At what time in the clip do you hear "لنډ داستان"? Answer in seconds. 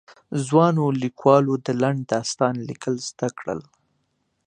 1.81-2.53